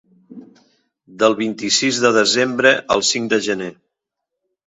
Del 1.23 1.35
vint-i-sis 1.41 1.99
de 2.05 2.11
desembre 2.17 2.71
al 2.95 3.05
cinc 3.11 3.31
de 3.35 3.41
gener. 3.49 3.71